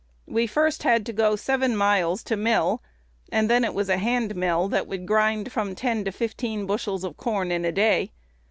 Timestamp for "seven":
1.35-1.77